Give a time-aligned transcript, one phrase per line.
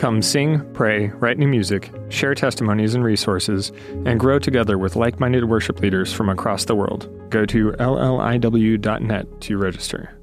[0.00, 3.70] Come sing, pray, write new music, share testimonies and resources,
[4.06, 7.06] and grow together with like minded worship leaders from across the world.
[7.28, 10.18] Go to lliw.net to register.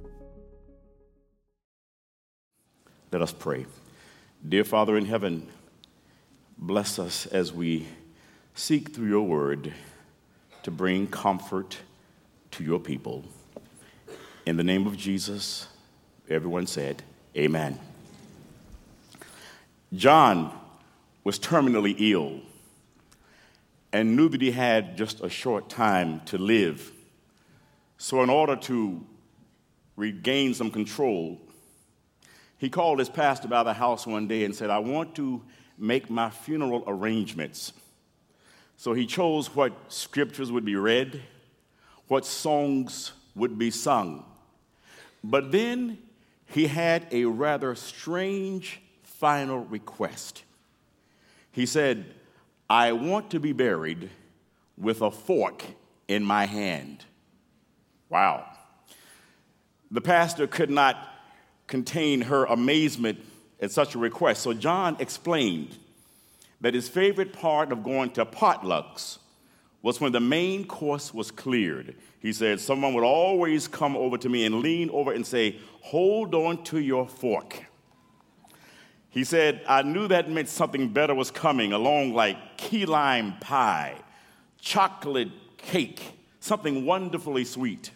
[3.11, 3.67] Let us pray.
[4.49, 5.47] Dear Father in heaven,
[6.57, 7.85] bless us as we
[8.55, 9.75] seek through your word
[10.63, 11.77] to bring comfort
[12.49, 13.25] to your people.
[14.43, 15.67] In the name of Jesus,
[16.27, 17.03] everyone said,
[17.35, 17.79] Amen.
[19.93, 20.57] John
[21.23, 22.41] was terminally ill
[23.93, 26.91] and knew that he had just a short time to live.
[27.97, 29.03] So, in order to
[29.95, 31.39] regain some control,
[32.57, 35.41] he called his pastor by the house one day and said, I want to
[35.77, 37.73] make my funeral arrangements.
[38.77, 41.21] So he chose what scriptures would be read,
[42.07, 44.23] what songs would be sung.
[45.23, 45.97] But then
[46.47, 48.79] he had a rather strange
[49.19, 50.43] final request.
[51.51, 52.05] He said,
[52.69, 54.09] I want to be buried
[54.77, 55.63] with a fork
[56.07, 57.03] in my hand.
[58.09, 58.45] Wow.
[59.89, 60.97] The pastor could not
[61.65, 63.19] contain her amazement
[63.59, 64.43] at such a request.
[64.43, 65.77] So John explained
[66.61, 69.17] that his favorite part of going to potlucks
[69.81, 71.95] was when the main course was cleared.
[72.19, 76.35] He said, Someone would always come over to me and lean over and say, Hold
[76.35, 77.66] on to your fork.
[79.17, 83.95] He said, I knew that meant something better was coming, along like key lime pie,
[84.61, 86.03] chocolate cake,
[86.39, 87.89] something wonderfully sweet.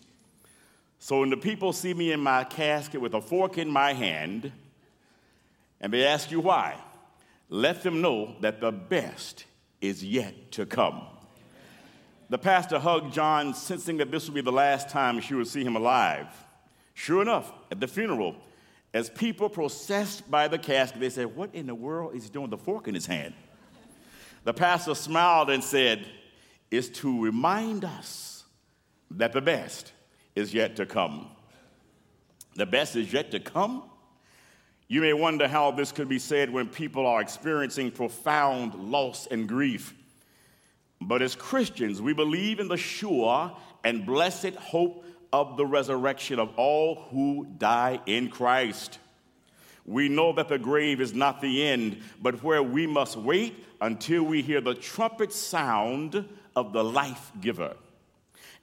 [0.98, 4.52] So when the people see me in my casket with a fork in my hand,
[5.80, 6.76] and they ask you why,
[7.50, 9.46] let them know that the best
[9.80, 11.04] is yet to come.
[12.32, 15.64] The pastor hugged John, sensing that this would be the last time she would see
[15.64, 16.30] him alive.
[16.96, 18.36] Sure enough, at the funeral,
[18.94, 22.50] as people processed by the casket, they said, What in the world is he doing
[22.50, 23.34] with the fork in his hand?
[24.44, 26.06] The pastor smiled and said,
[26.70, 28.44] It's to remind us
[29.12, 29.94] that the best
[30.36, 31.30] is yet to come.
[32.56, 33.84] The best is yet to come.
[34.88, 39.48] You may wonder how this could be said when people are experiencing profound loss and
[39.48, 39.94] grief.
[41.00, 46.50] But as Christians, we believe in the sure and blessed hope of the resurrection of
[46.58, 49.00] all who die in Christ.
[49.86, 54.24] We know that the grave is not the end, but where we must wait until
[54.24, 57.76] we hear the trumpet sound of the life giver.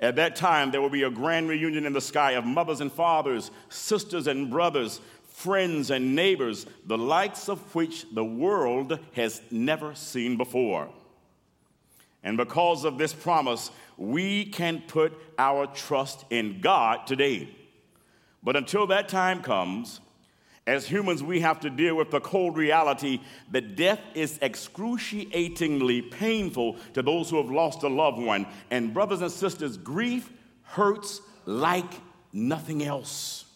[0.01, 2.93] At that time, there will be a grand reunion in the sky of mothers and
[2.93, 9.95] fathers, sisters and brothers, friends and neighbors, the likes of which the world has never
[9.95, 10.89] seen before.
[12.23, 17.49] And because of this promise, we can put our trust in God today.
[18.43, 20.01] But until that time comes,
[20.67, 23.21] as humans, we have to deal with the cold reality
[23.51, 28.47] that death is excruciatingly painful to those who have lost a loved one.
[28.71, 30.31] And, brothers and sisters, grief
[30.65, 31.91] hurts like
[32.33, 33.47] nothing else.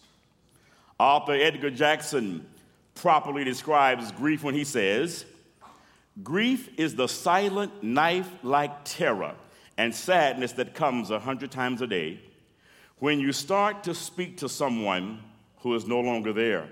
[0.99, 2.47] Author Edgar Jackson
[2.95, 5.25] properly describes grief when he says,
[6.21, 9.35] Grief is the silent knife like terror
[9.77, 12.19] and sadness that comes a hundred times a day
[12.99, 15.19] when you start to speak to someone
[15.57, 16.69] who is no longer there.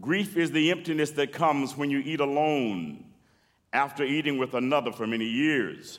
[0.00, 3.04] Grief is the emptiness that comes when you eat alone
[3.72, 5.98] after eating with another for many years.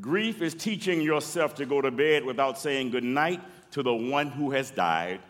[0.00, 4.50] Grief is teaching yourself to go to bed without saying goodnight to the one who
[4.50, 5.20] has died.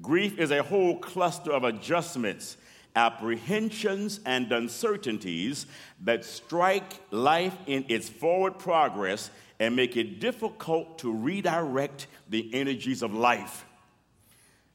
[0.00, 2.56] Grief is a whole cluster of adjustments,
[2.96, 5.66] apprehensions, and uncertainties
[6.02, 13.02] that strike life in its forward progress and make it difficult to redirect the energies
[13.02, 13.64] of life.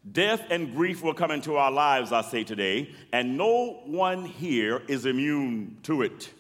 [0.10, 4.82] Death and grief will come into our lives, I say today, and no one here
[4.88, 6.32] is immune to it.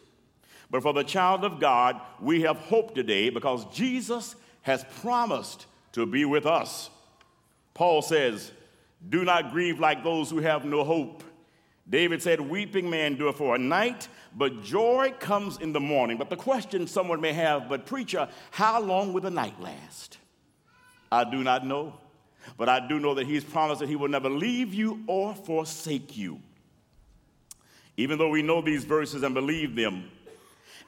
[0.71, 6.05] But for the child of God, we have hope today because Jesus has promised to
[6.05, 6.89] be with us.
[7.73, 8.51] Paul says,
[9.09, 11.23] Do not grieve like those who have no hope.
[11.89, 16.17] David said, Weeping may endure for a night, but joy comes in the morning.
[16.17, 20.17] But the question someone may have, but preacher, how long will the night last?
[21.11, 21.93] I do not know.
[22.57, 26.15] But I do know that He's promised that He will never leave you or forsake
[26.17, 26.39] you.
[27.97, 30.09] Even though we know these verses and believe them,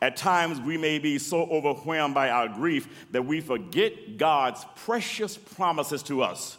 [0.02, 5.38] At times, we may be so overwhelmed by our grief that we forget God's precious
[5.38, 6.58] promises to us.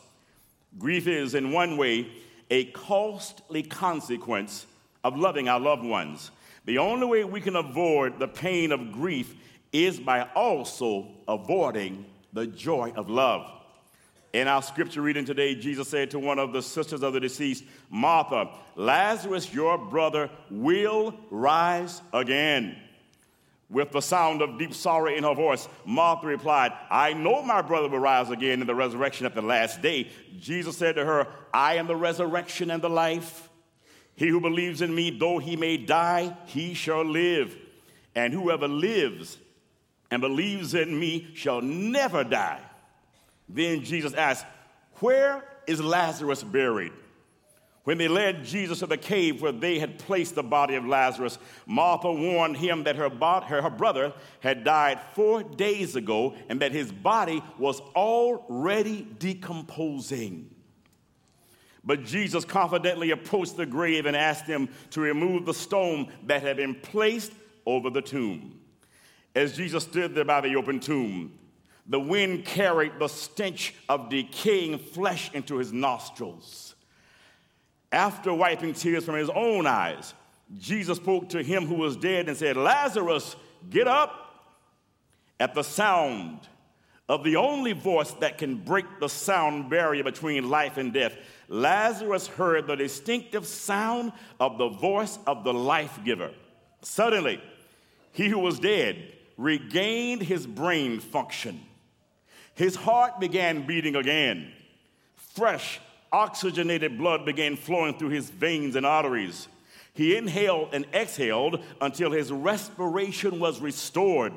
[0.79, 2.07] Grief is, in one way,
[2.53, 4.67] a costly consequence
[5.03, 6.31] of loving our loved ones.
[6.67, 9.35] The only way we can avoid the pain of grief
[9.73, 12.05] is by also avoiding
[12.35, 13.51] the joy of love.
[14.35, 17.65] In our scripture reading today, Jesus said to one of the sisters of the deceased,
[17.89, 22.77] Martha, Lazarus, your brother, will rise again.
[23.73, 27.89] With the sound of deep sorrow in her voice, Martha replied, I know my brother
[27.89, 30.11] will rise again in the resurrection at the last day.
[30.39, 33.49] Jesus said to her, I am the resurrection and the life.
[34.15, 37.57] He who believes in me, though he may die, he shall live.
[38.15, 39.39] And whoever lives
[40.11, 42.61] and believes in me shall never die.
[43.49, 44.45] Then Jesus asked,
[44.97, 46.93] Where is Lazarus buried?
[47.85, 51.39] When they led Jesus to the cave where they had placed the body of Lazarus,
[51.67, 56.71] Martha warned him that her, her, her, brother had died four days ago and that
[56.71, 60.49] his body was already decomposing.
[61.85, 66.59] But Jesus confidently approached the grave and asked them to remove the stone that had
[66.59, 67.33] been placed
[67.67, 68.61] over the tomb.
[69.35, 71.37] As Jesus stood there by the open tomb,
[71.87, 76.77] the wind carried the stench of decaying flesh into his nostrils.
[77.93, 80.15] After wiping tears from his own eyes,
[80.59, 83.37] Jesus spoke to him who was dead and said, Lazarus,
[83.69, 84.19] get up.
[85.39, 86.39] At the sound
[87.09, 91.17] of the only voice that can break the sound barrier between life and death,
[91.49, 96.31] Lazarus heard the distinctive sound of the voice of the life giver.
[96.81, 97.43] Suddenly,
[98.13, 101.61] he who was dead regained his brain function.
[102.55, 104.53] His heart began beating again.
[105.17, 105.81] Fresh,
[106.13, 109.49] oxygenated blood began flowing through his veins and arteries.
[109.95, 114.33] He inhaled and exhaled until his respiration was restored.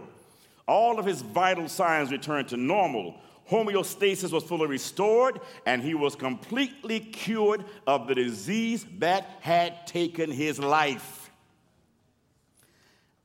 [0.68, 3.16] All of his vital signs returned to normal.
[3.50, 10.32] Homeostasis was fully restored, and he was completely cured of the disease that had taken
[10.32, 11.30] his life.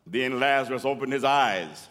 [0.07, 1.89] Then Lazarus opened his eyes.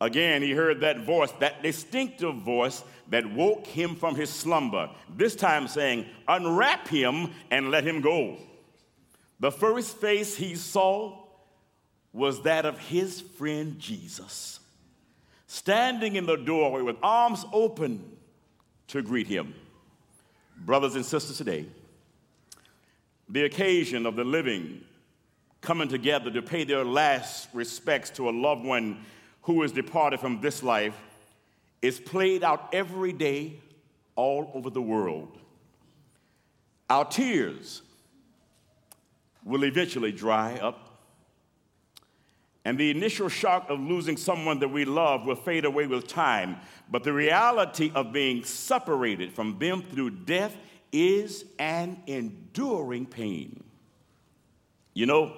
[0.00, 5.36] Again, he heard that voice, that distinctive voice that woke him from his slumber, this
[5.36, 8.36] time saying, Unwrap him and let him go.
[9.38, 11.24] The first face he saw
[12.12, 14.60] was that of his friend Jesus,
[15.46, 18.02] standing in the doorway with arms open
[18.88, 19.54] to greet him.
[20.56, 21.66] Brothers and sisters, today,
[23.28, 24.82] the occasion of the living
[25.60, 29.04] coming together to pay their last respects to a loved one
[29.42, 30.94] who is departed from this life
[31.86, 33.60] is played out every day
[34.14, 35.38] all over the world.
[36.88, 37.82] Our tears
[39.44, 41.00] will eventually dry up,
[42.64, 46.56] and the initial shock of losing someone that we love will fade away with time.
[46.90, 50.56] But the reality of being separated from them through death
[50.92, 53.62] is an enduring pain.
[54.94, 55.36] You know,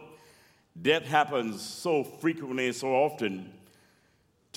[0.80, 3.52] Death happens so frequently and so often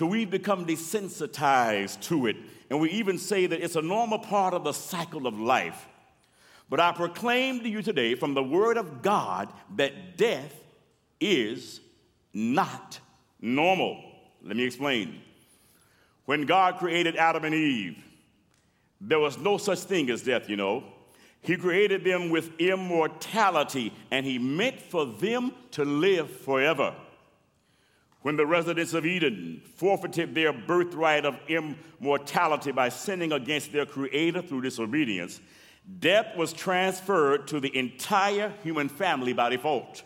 [0.01, 2.35] till we become desensitized to it.
[2.71, 5.87] And we even say that it's a normal part of the cycle of life.
[6.71, 10.55] But I proclaim to you today from the Word of God that death
[11.19, 11.81] is
[12.33, 12.99] not
[13.39, 14.03] normal.
[14.41, 15.21] Let me explain.
[16.25, 18.03] When God created Adam and Eve,
[18.99, 20.83] there was no such thing as death, you know.
[21.43, 26.95] He created them with immortality, and He meant for them to live forever.
[28.21, 34.43] When the residents of Eden forfeited their birthright of immortality by sinning against their Creator
[34.43, 35.41] through disobedience,
[35.99, 40.03] death was transferred to the entire human family by default.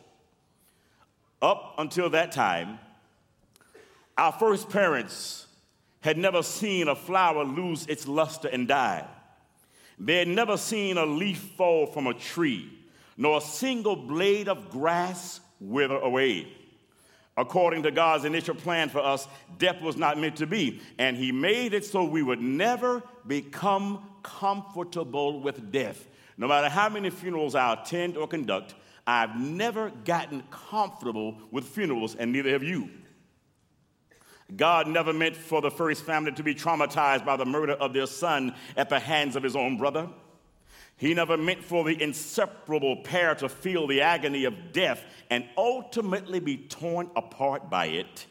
[1.42, 2.80] Up until that time,
[4.18, 5.48] our first parents
[6.00, 9.06] had never seen a flower lose its luster and die.
[10.00, 12.72] They had never seen a leaf fall from a tree,
[13.18, 16.48] nor a single blade of grass wither away.
[17.38, 19.28] According to God's initial plan for us,
[19.58, 24.10] death was not meant to be, and He made it so we would never become
[24.24, 26.08] comfortable with death.
[26.38, 28.76] No matter how many funerals I attend or conduct,
[29.06, 32.90] I've never gotten comfortable with funerals, and neither have you.
[34.56, 38.08] God never meant for the first family to be traumatized by the murder of their
[38.08, 40.08] son at the hands of his own brother.
[40.98, 46.40] He never meant for the inseparable pair to feel the agony of death and ultimately
[46.40, 48.26] be torn apart by it.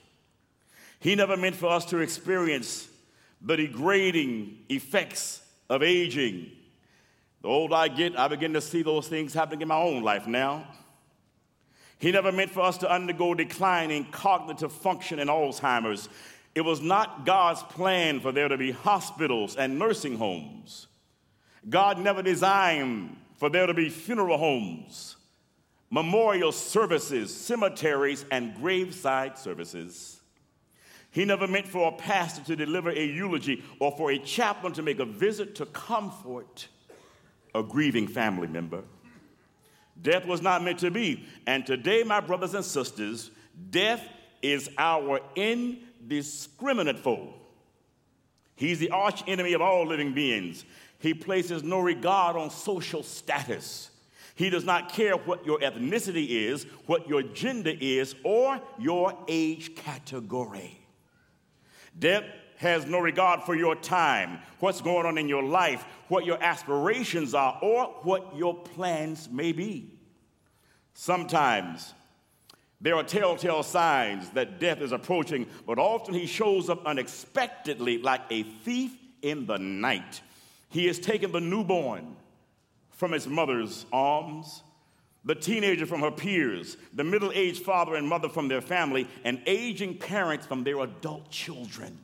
[0.99, 2.88] He never meant for us to experience
[3.42, 6.50] the degrading effects of aging.
[7.42, 10.26] The older I get, I begin to see those things happening in my own life
[10.26, 10.66] now.
[11.99, 16.09] He never meant for us to undergo declining cognitive function and Alzheimer's.
[16.54, 20.87] It was not God's plan for there to be hospitals and nursing homes.
[21.68, 25.16] God never designed for there to be funeral homes,
[25.90, 30.21] memorial services, cemeteries, and graveside services.
[31.11, 34.83] He never meant for a pastor to deliver a eulogy or for a chaplain to
[34.83, 36.66] make a visit to comfort
[37.54, 38.83] a grieving family member.
[40.02, 41.25] Death was not meant to be.
[41.47, 43.30] And today, my brothers and sisters,
[43.71, 44.02] death
[44.42, 47.33] is our indiscriminate foe.
[48.56, 50.64] He's the arch enemy of all living beings.
[50.98, 53.90] He places no regard on social status.
[54.34, 59.76] He does not care what your ethnicity is, what your gender is, or your age
[59.76, 60.80] category.
[61.96, 62.24] Death
[62.56, 67.34] has no regard for your time, what's going on in your life, what your aspirations
[67.34, 69.98] are, or what your plans may be.
[70.94, 71.94] Sometimes
[72.80, 78.22] there are telltale signs that death is approaching, but often he shows up unexpectedly like
[78.30, 80.20] a thief in the night.
[80.74, 82.16] He has taken the newborn
[82.90, 84.64] from his mother's arms,
[85.24, 89.40] the teenager from her peers, the middle aged father and mother from their family, and
[89.46, 92.00] aging parents from their adult children.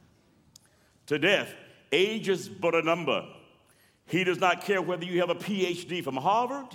[1.07, 1.53] To death,
[1.91, 3.27] age is but a number.
[4.07, 6.69] He does not care whether you have a PhD from Harvard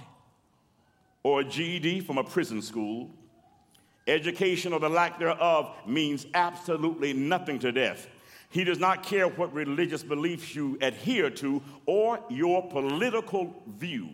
[1.23, 3.09] or a GED from a prison school.
[4.05, 8.09] Education or the lack thereof means absolutely nothing to death.
[8.55, 14.11] He does not care what religious beliefs you adhere to or your political view.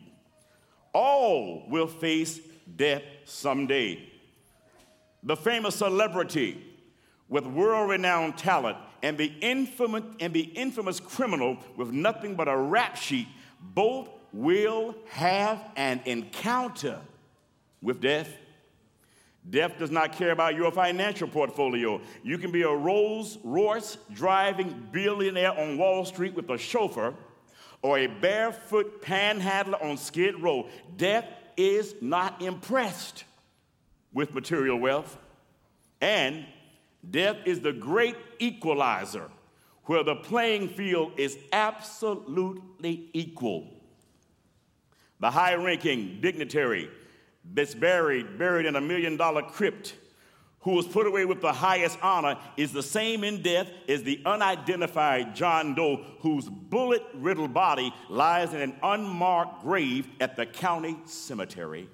[0.93, 2.39] All will face
[2.75, 4.09] death someday.
[5.21, 6.59] The famous celebrity
[7.29, 12.57] with world renowned talent and the, infamous, and the infamous criminal with nothing but a
[12.57, 13.27] rap sheet
[13.59, 16.99] both will have an encounter
[17.79, 18.35] with death.
[19.49, 21.99] Death does not care about your financial portfolio.
[22.23, 27.15] You can be a Rolls Royce driving billionaire on Wall Street with a chauffeur
[27.81, 30.69] or a barefoot panhandler on Skid Row.
[30.95, 31.25] Death
[31.57, 33.23] is not impressed
[34.13, 35.17] with material wealth.
[35.99, 36.45] And
[37.09, 39.29] death is the great equalizer
[39.85, 43.67] where the playing field is absolutely equal.
[45.19, 46.89] The high ranking dignitary
[47.53, 49.95] that's buried, buried in a million dollar crypt,
[50.61, 54.21] who was put away with the highest honor, is the same in death as the
[54.25, 60.97] unidentified John Doe, whose bullet riddled body lies in an unmarked grave at the county
[61.05, 61.89] cemetery.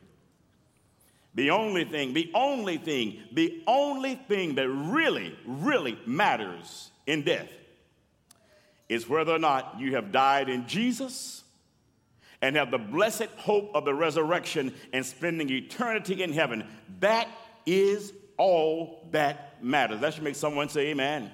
[1.34, 7.50] The only thing, the only thing, the only thing that really, really matters in death
[8.90, 11.44] is whether or not you have died in Jesus
[12.42, 16.68] and have the blessed hope of the resurrection and spending eternity in heaven.
[17.00, 17.28] That
[17.66, 20.02] is all that matters.
[20.02, 21.32] That should make someone say, Amen.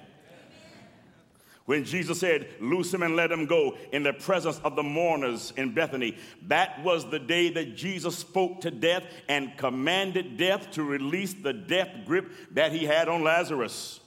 [1.66, 5.52] When Jesus said, Loose him and let him go in the presence of the mourners
[5.56, 6.16] in Bethany,
[6.48, 11.52] that was the day that Jesus spoke to death and commanded death to release the
[11.52, 14.00] death grip that he had on Lazarus.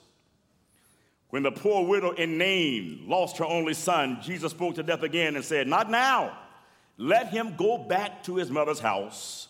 [1.29, 5.35] When the poor widow in Nain lost her only son, Jesus spoke to death again
[5.35, 6.37] and said, Not now.
[6.97, 9.47] Let him go back to his mother's house.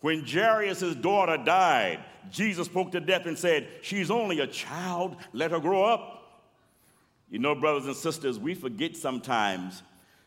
[0.00, 5.50] When Jairus' daughter died, Jesus spoke to death and said, She's only a child, let
[5.50, 6.16] her grow up.
[7.30, 9.82] You know, brothers and sisters, we forget sometimes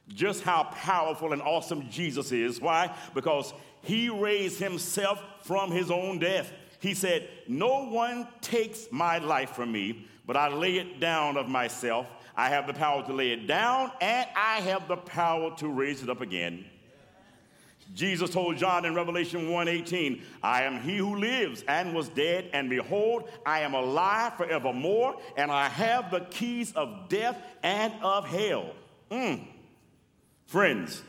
[0.09, 2.59] just how powerful and awesome Jesus is.
[2.59, 2.93] Why?
[3.13, 6.51] Because he raised himself from his own death.
[6.79, 11.47] He said, No one takes my life from me, but I lay it down of
[11.47, 12.07] myself.
[12.39, 16.01] I have the power to lay it down, and I have the power to raise
[16.01, 16.63] it up again.
[17.93, 22.69] Jesus told John in Revelation 1:18, I am he who lives and was dead, and
[22.69, 28.73] behold, I am alive forevermore, and I have the keys of death and of hell.
[29.11, 29.45] Mm.
[30.45, 31.03] Friends,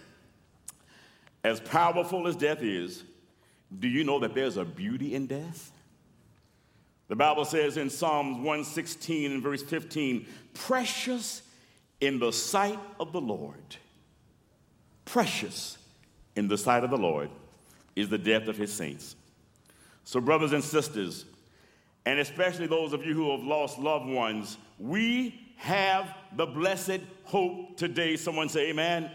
[1.44, 3.04] as powerful as death is,
[3.78, 5.70] do you know that there's a beauty in death?
[7.10, 11.42] The Bible says in Psalms 116 and verse 15, precious
[12.00, 13.76] in the sight of the Lord.
[15.06, 15.76] Precious
[16.36, 17.28] in the sight of the Lord
[17.96, 19.16] is the death of his saints.
[20.04, 21.24] So, brothers and sisters,
[22.06, 27.76] and especially those of you who have lost loved ones, we have the blessed hope
[27.76, 28.14] today.
[28.14, 29.10] Someone say, Amen.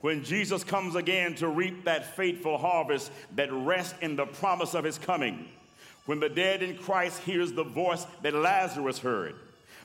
[0.00, 4.82] When Jesus comes again to reap that faithful harvest that rests in the promise of
[4.82, 5.48] his coming
[6.06, 9.34] when the dead in Christ hears the voice that Lazarus heard,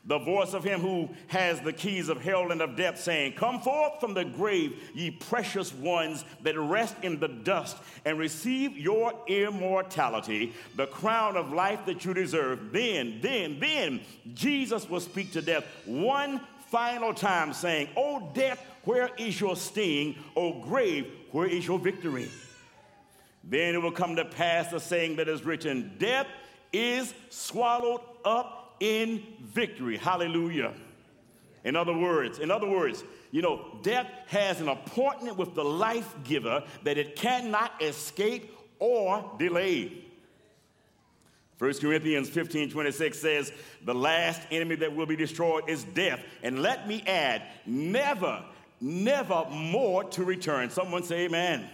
[0.06, 3.60] the voice of him who has the keys of hell and of death, saying, Come
[3.60, 9.14] forth from the grave, ye precious ones that rest in the dust, and receive your
[9.28, 12.72] immortality, the crown of life that you deserve.
[12.72, 14.00] Then, then, then,
[14.34, 20.16] Jesus will speak to death one final time, saying, O death, where is your sting?
[20.38, 22.30] O grave, where is your victory?
[23.50, 26.28] Then it will come to pass the saying that is written, Death
[26.74, 29.98] is swallowed up in victory.
[29.98, 30.74] Hallelujah.
[31.64, 36.14] In other words, in other words, you know, death has an appointment with the life
[36.24, 39.92] giver that it cannot escape or delay.
[41.60, 43.52] 1 Corinthians 15 26 says,
[43.84, 46.24] The last enemy that will be destroyed is death.
[46.44, 48.44] And let me add, never,
[48.80, 50.70] never more to return.
[50.70, 51.68] Someone say, Amen.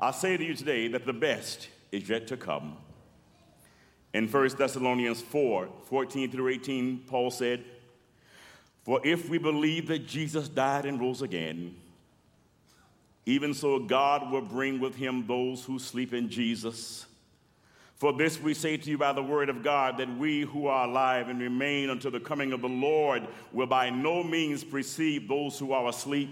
[0.00, 2.78] I say to you today that the best is yet to come.
[4.14, 7.64] In 1 Thessalonians 4 14 through 18, Paul said,
[8.84, 11.76] For if we believe that Jesus died and rose again,
[13.26, 17.06] even so God will bring with him those who sleep in Jesus.
[17.96, 20.88] For this we say to you by the word of God, that we who are
[20.88, 25.58] alive and remain until the coming of the Lord will by no means precede those
[25.58, 26.30] who are asleep.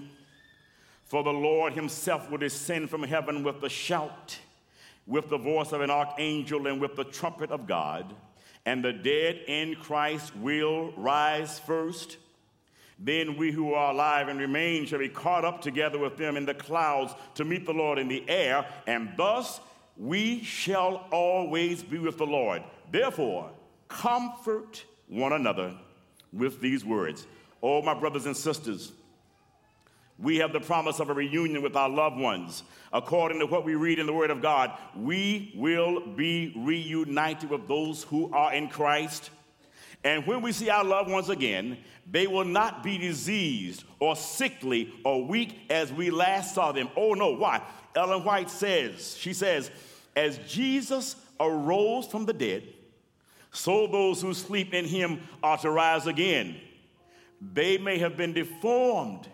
[1.08, 4.38] For the Lord himself will descend from heaven with a shout
[5.08, 8.14] with the voice of an archangel and with the trumpet of God,
[8.66, 12.18] and the dead in Christ will rise first.
[12.98, 16.44] Then we who are alive and remain shall be caught up together with them in
[16.44, 19.60] the clouds to meet the Lord in the air, and thus
[19.96, 22.62] we shall always be with the Lord.
[22.92, 23.50] Therefore,
[23.88, 25.74] comfort one another
[26.34, 27.26] with these words.
[27.62, 28.92] Oh, my brothers and sisters,
[30.18, 32.64] we have the promise of a reunion with our loved ones.
[32.92, 37.68] According to what we read in the Word of God, we will be reunited with
[37.68, 39.30] those who are in Christ.
[40.02, 41.78] And when we see our loved ones again,
[42.10, 46.88] they will not be diseased or sickly or weak as we last saw them.
[46.96, 47.62] Oh no, why?
[47.94, 49.70] Ellen White says, she says,
[50.16, 52.64] as Jesus arose from the dead,
[53.52, 56.56] so those who sleep in him are to rise again.
[57.40, 59.28] They may have been deformed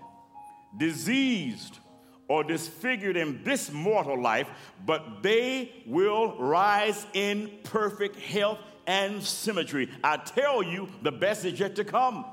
[0.76, 1.78] diseased,
[2.26, 4.48] or disfigured in this mortal life,
[4.86, 9.90] but they will rise in perfect health and symmetry.
[10.02, 12.24] I tell you, the best is yet to come.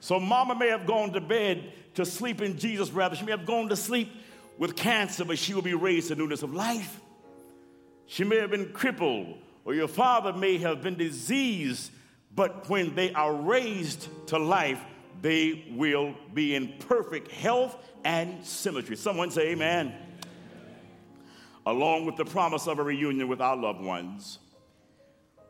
[0.00, 3.16] So, mama may have gone to bed to sleep in Jesus, rather.
[3.16, 4.10] She may have gone to sleep
[4.58, 7.00] with cancer, but she will be raised to newness of life.
[8.06, 11.90] She may have been crippled, or your father may have been diseased,
[12.34, 14.80] but when they are raised to life,
[15.22, 18.96] they will be in perfect health and symmetry.
[18.96, 19.94] Someone say, Amen.
[21.64, 24.38] Along with the promise of a reunion with our loved ones,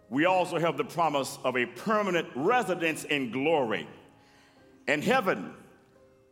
[0.09, 3.87] we also have the promise of a permanent residence in glory.
[4.88, 5.52] And heaven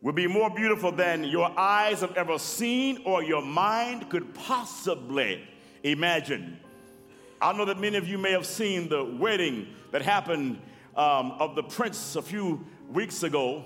[0.00, 5.42] will be more beautiful than your eyes have ever seen or your mind could possibly
[5.82, 6.58] imagine.
[7.40, 10.60] I know that many of you may have seen the wedding that happened
[10.96, 13.64] um, of the prince a few weeks ago,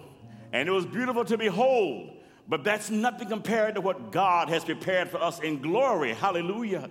[0.53, 2.11] and it was beautiful to behold.
[2.49, 6.15] But that's nothing compared to what God has prepared for us in glory.
[6.15, 6.89] Hallelujah.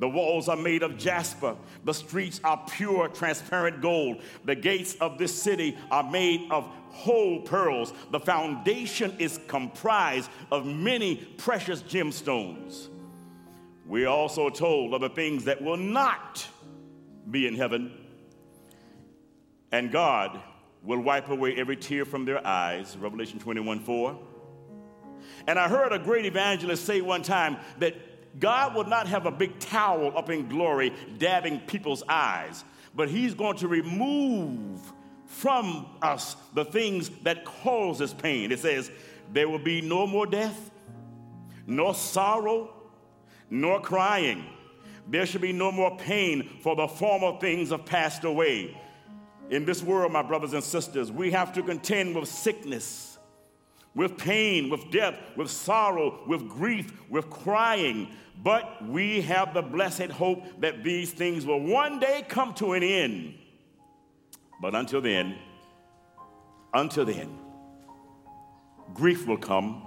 [0.00, 1.56] The walls are made of jasper.
[1.84, 4.22] The streets are pure, transparent gold.
[4.44, 7.92] The gates of this city are made of whole pearls.
[8.10, 12.88] The foundation is comprised of many precious gemstones.
[13.86, 16.46] We're also told of the things that will not
[17.30, 17.92] be in heaven.
[19.70, 20.40] And God
[20.82, 22.96] will wipe away every tear from their eyes.
[22.96, 24.18] Revelation 21 4.
[25.46, 27.94] And I heard a great evangelist say one time that
[28.38, 32.64] God will not have a big towel up in glory dabbing people's eyes,
[32.94, 34.80] but He's going to remove
[35.26, 38.52] from us the things that causes pain.
[38.52, 38.90] It says,
[39.32, 40.70] There will be no more death,
[41.66, 42.72] nor sorrow,
[43.48, 44.44] nor crying.
[45.08, 48.76] There shall be no more pain, for the former things have passed away.
[49.50, 53.18] In this world, my brothers and sisters, we have to contend with sickness,
[53.96, 58.08] with pain, with death, with sorrow, with grief, with crying.
[58.40, 62.84] But we have the blessed hope that these things will one day come to an
[62.84, 63.34] end.
[64.62, 65.36] But until then,
[66.72, 67.36] until then,
[68.94, 69.82] grief will come.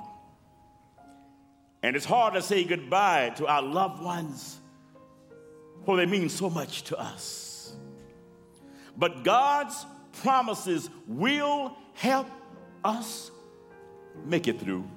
[1.81, 4.59] And it's hard to say goodbye to our loved ones,
[5.85, 7.52] for they mean so much to us.
[8.97, 9.85] But God's
[10.21, 12.27] promises will help
[12.83, 13.31] us
[14.25, 14.87] make it through.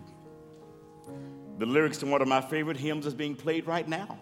[1.58, 4.18] The lyrics to one of my favorite hymns is being played right now.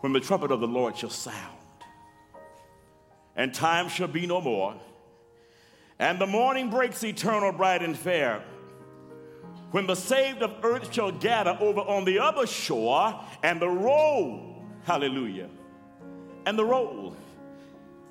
[0.00, 1.58] When the trumpet of the Lord shall sound,
[3.34, 4.74] and time shall be no more.
[5.98, 8.42] And the morning breaks eternal, bright and fair.
[9.72, 14.62] When the saved of earth shall gather over on the other shore, and the roll,
[14.84, 15.48] hallelujah,
[16.46, 17.16] and the roll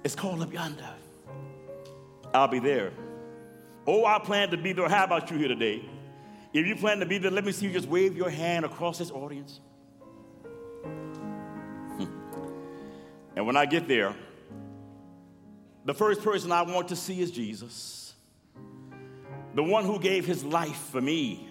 [0.06, 0.88] is called up yonder.
[2.34, 2.94] I'll be there.
[3.88, 4.88] Oh, I plan to be there.
[4.88, 5.84] How about you here today?
[6.54, 9.00] If you plan to be there, let me see you just wave your hand across
[9.00, 9.60] this audience.
[10.84, 12.06] Hmm.
[13.36, 14.16] and when I get there,
[15.86, 18.14] the first person I want to see is Jesus,
[19.56, 21.50] the one who gave his life for me.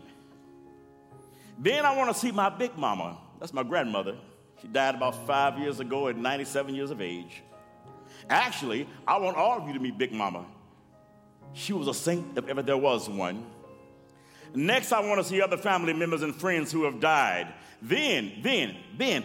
[1.59, 3.19] Then I want to see my big mama.
[3.41, 4.17] That's my grandmother.
[4.63, 7.43] She died about five years ago at 97 years of age.
[8.29, 10.47] Actually, I want all of you to meet Big Mama.
[11.53, 13.47] She was a saint if ever there was one.
[14.55, 17.53] Next, I want to see other family members and friends who have died.
[17.83, 19.25] Then, then, then,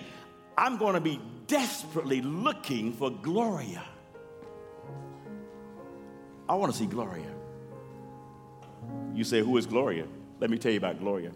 [0.57, 3.83] I'm going to be desperately looking for Gloria.
[6.47, 7.31] I want to see Gloria.
[9.13, 10.07] You say, Who is Gloria?
[10.39, 11.31] Let me tell you about Gloria.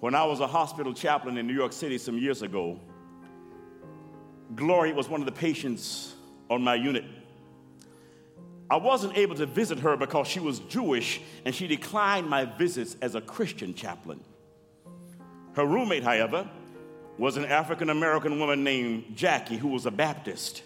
[0.00, 2.78] When I was a hospital chaplain in New York City some years ago,
[4.54, 6.14] Gloria was one of the patients
[6.50, 7.04] on my unit.
[8.68, 12.96] I wasn't able to visit her because she was Jewish and she declined my visits
[13.00, 14.20] as a Christian chaplain.
[15.54, 16.48] Her roommate, however,
[17.18, 20.62] was an African American woman named Jackie who was a Baptist.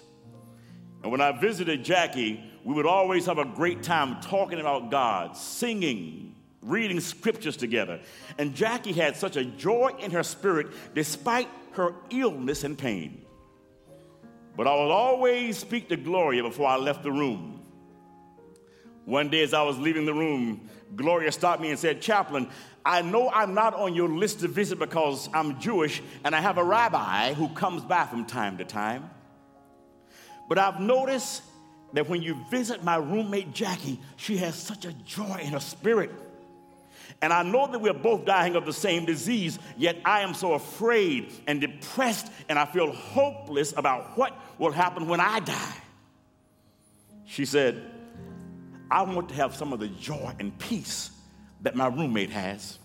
[1.03, 5.37] And when I visited Jackie, we would always have a great time talking about God,
[5.37, 8.01] singing, reading scriptures together.
[8.39, 13.24] And Jackie had such a joy in her spirit despite her illness and pain.
[14.57, 17.63] But I would always speak to Gloria before I left the room.
[19.05, 22.49] One day, as I was leaving the room, Gloria stopped me and said, Chaplain,
[22.85, 26.59] I know I'm not on your list to visit because I'm Jewish and I have
[26.59, 29.11] a rabbi who comes by from time to time.
[30.49, 31.43] But I've noticed
[31.95, 36.11] that when you visit my roommate Jackie, she has such a joy in her spirit.
[37.23, 40.55] And I know that we're both dying of the same disease, yet I am so
[40.55, 45.77] afraid and depressed, and I feel hopeless about what will happen when I die.
[47.27, 47.83] She said,
[48.91, 51.11] I want to have some of the joy and peace
[51.63, 52.79] that my roommate has.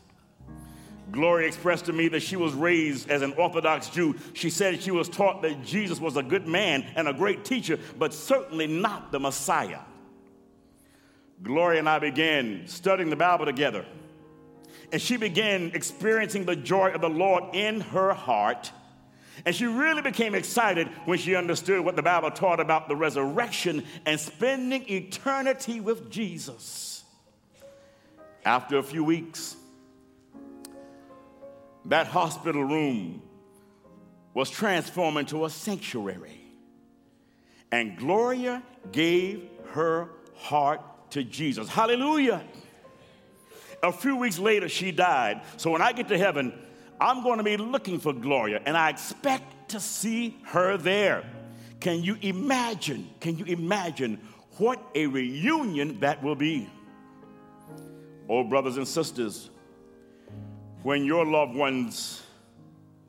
[1.12, 4.16] Gloria expressed to me that she was raised as an Orthodox Jew.
[4.34, 7.80] She said she was taught that Jesus was a good man and a great teacher,
[7.98, 9.80] but certainly not the Messiah.
[11.42, 13.86] Gloria and I began studying the Bible together,
[14.92, 18.72] and she began experiencing the joy of the Lord in her heart.
[19.46, 23.86] And she really became excited when she understood what the Bible taught about the resurrection
[24.06, 27.04] and spending eternity with Jesus.
[28.44, 29.56] After a few weeks,
[31.86, 33.22] that hospital room
[34.34, 36.42] was transformed into a sanctuary.
[37.72, 41.70] And Gloria gave her heart to Jesus.
[41.70, 42.44] Hallelujah.
[43.82, 45.42] A few weeks later, she died.
[45.58, 46.54] So when I get to heaven,
[47.00, 51.24] I'm going to be looking for Gloria, and I expect to see her there.
[51.80, 53.10] Can you imagine?
[53.22, 54.20] Can you imagine
[54.58, 56.70] what a reunion that will be?
[58.28, 59.50] Oh, brothers and sisters,
[60.84, 62.22] when your loved ones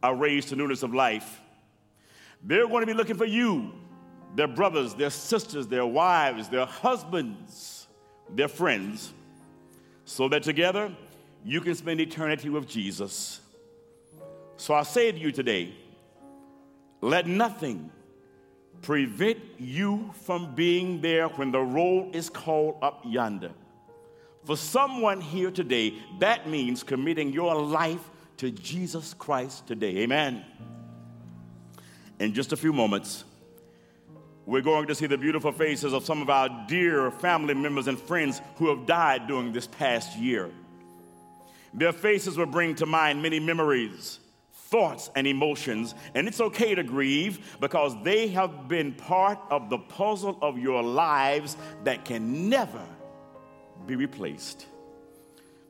[0.03, 1.41] are raised to newness of life,
[2.43, 3.73] they're going to be looking for you,
[4.37, 7.89] their brothers, their sisters, their wives, their husbands,
[8.31, 9.13] their friends,
[10.11, 10.93] so that together
[11.45, 13.41] you can spend eternity with Jesus.
[14.57, 15.73] So I say to you today,
[17.01, 17.93] let nothing
[18.83, 23.53] prevent you from being there when the roll is called up yonder.
[24.43, 29.99] For someone here today, that means committing your life to Jesus Christ today.
[29.99, 30.45] Amen.
[32.19, 33.23] In just a few moments,
[34.51, 37.97] we're going to see the beautiful faces of some of our dear family members and
[37.97, 40.51] friends who have died during this past year.
[41.73, 44.19] Their faces will bring to mind many memories,
[44.53, 49.79] thoughts, and emotions, and it's okay to grieve because they have been part of the
[49.79, 52.83] puzzle of your lives that can never
[53.87, 54.67] be replaced.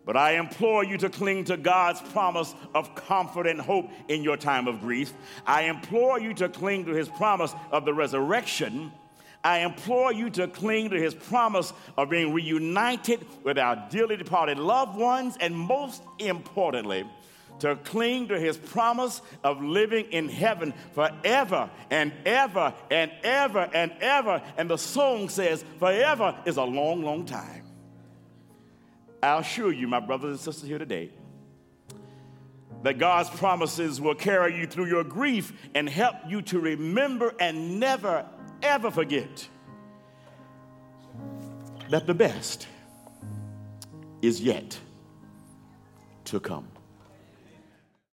[0.06, 4.36] But I implore you to cling to God's promise of comfort and hope in your
[4.36, 5.12] time of grief.
[5.46, 8.92] I implore you to cling to his promise of the resurrection.
[9.44, 14.58] I implore you to cling to his promise of being reunited with our dearly departed
[14.58, 17.06] loved ones, and most importantly,
[17.60, 23.92] to cling to his promise of living in heaven forever and ever and ever and
[24.00, 24.42] ever.
[24.56, 27.69] And the song says, forever is a long, long time.
[29.22, 31.10] I assure you, my brothers and sisters here today,
[32.82, 37.78] that God's promises will carry you through your grief and help you to remember and
[37.78, 38.26] never,
[38.62, 39.48] ever forget
[41.90, 42.66] that the best
[44.22, 44.78] is yet
[46.24, 46.68] to come.